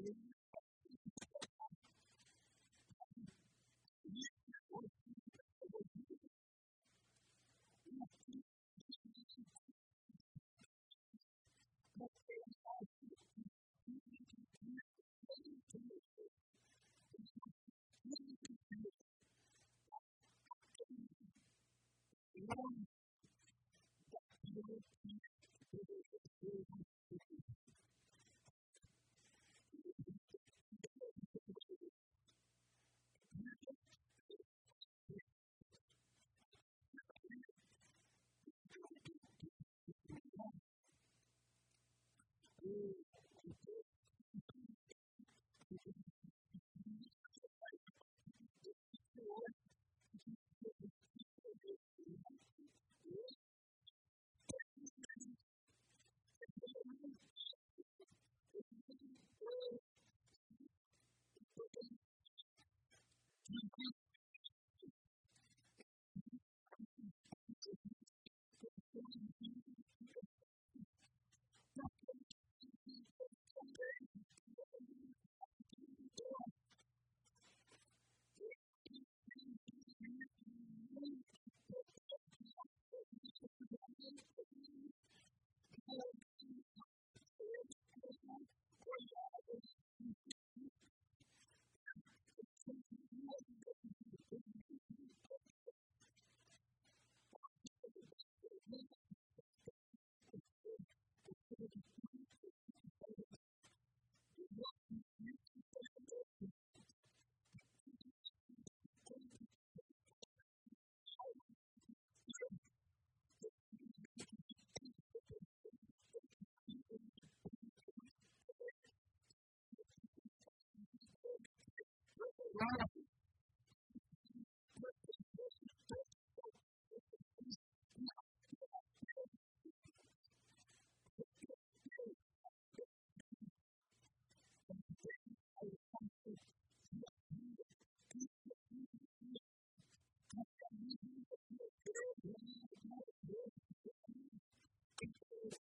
[0.00, 0.37] you.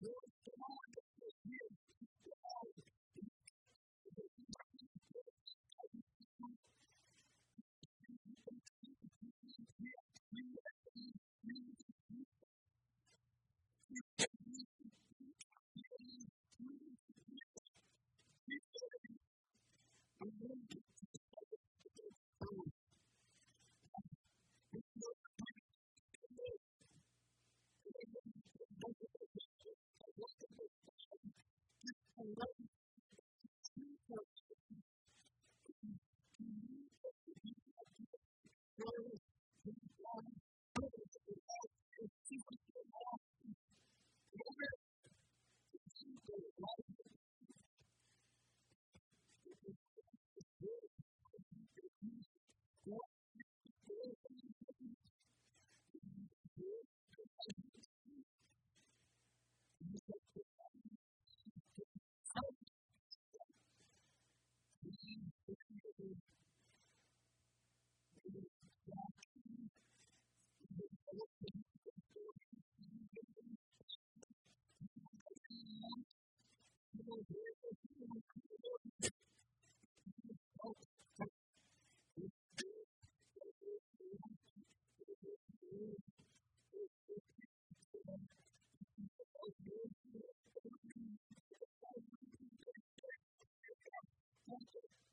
[0.02, 0.87] Lord, come on.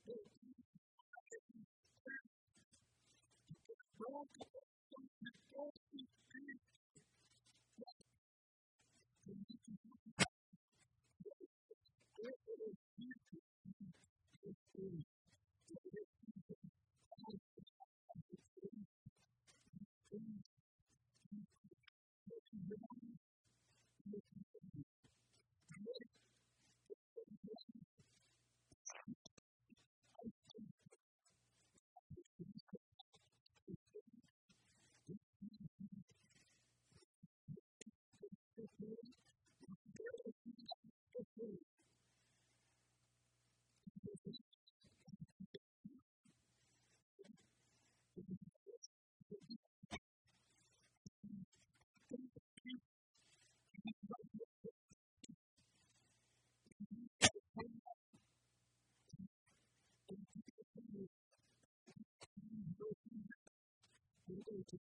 [0.06, 0.18] Thank
[5.92, 6.23] you.
[64.62, 64.78] to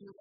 [0.00, 0.14] you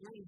[0.00, 0.26] Please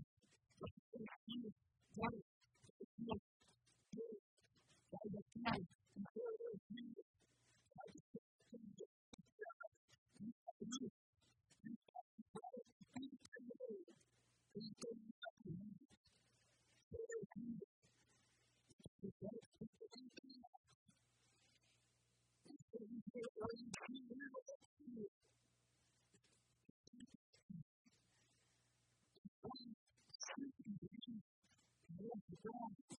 [32.44, 32.99] God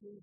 [0.00, 0.22] food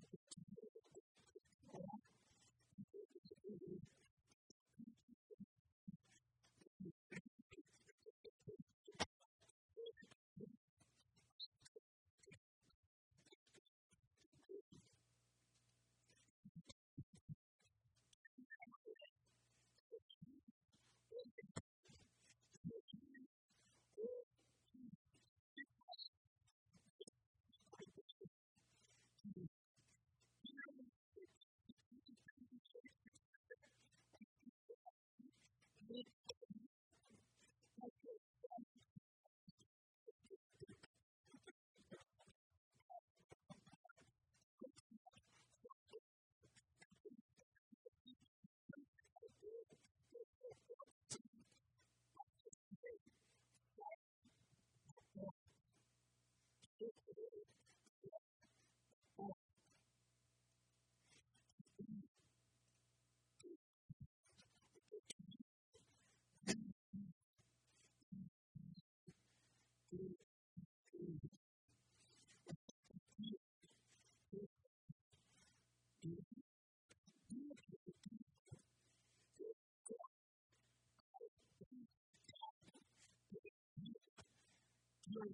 [85.18, 85.32] Thank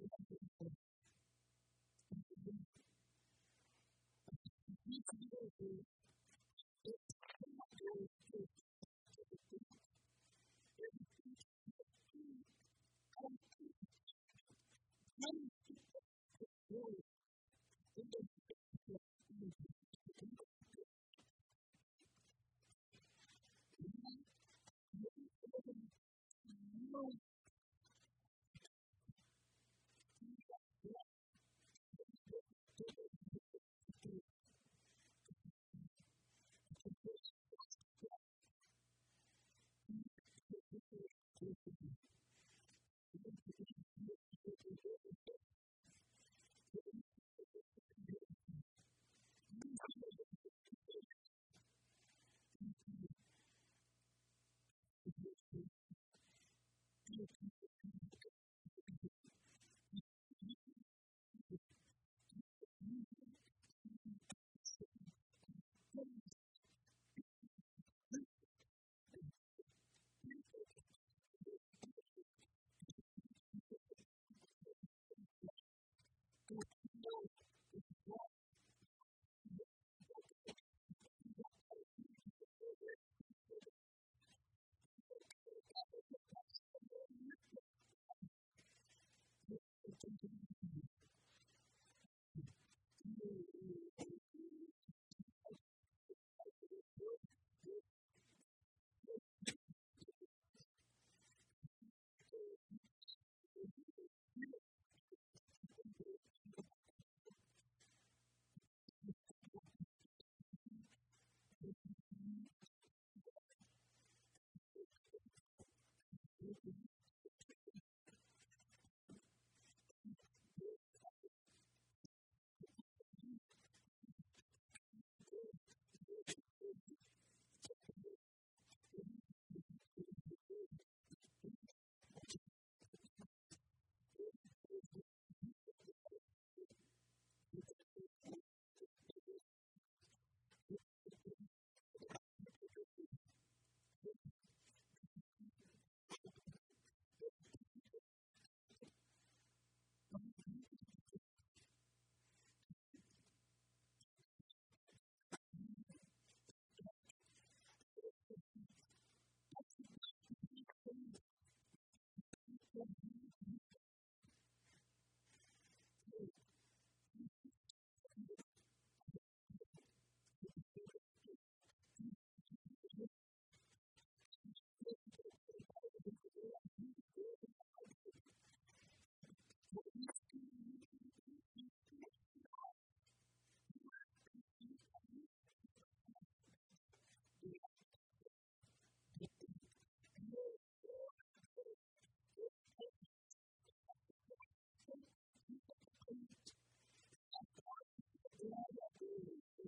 [8.33, 8.64] you.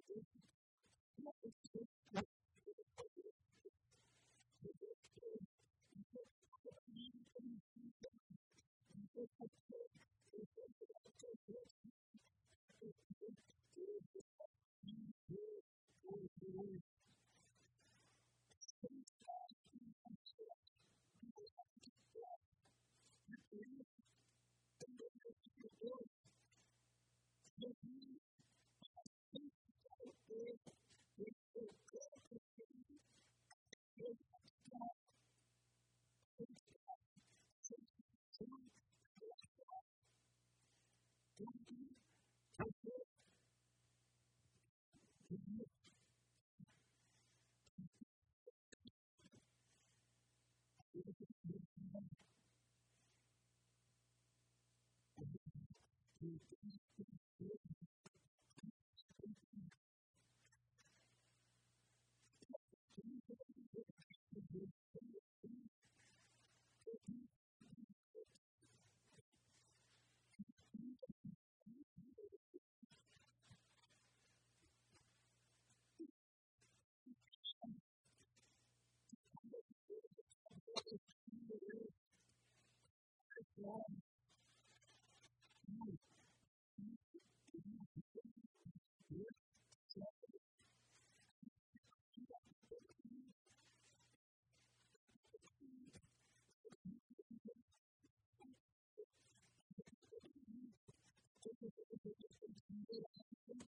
[0.09, 0.25] Thank
[9.41, 9.66] you.
[83.59, 84.06] long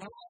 [0.00, 0.29] Now